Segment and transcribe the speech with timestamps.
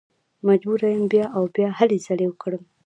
[0.47, 2.63] مجبوره یم بیا او بیا هلې ځلې وکړم.